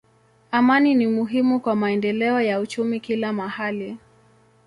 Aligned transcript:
Amani 0.51 0.95
ni 0.95 1.07
muhimu 1.07 1.59
kwa 1.59 1.75
maendeleo 1.75 2.41
ya 2.41 2.59
uchumi 2.59 2.99
kila 2.99 3.33
mahali. 3.33 3.97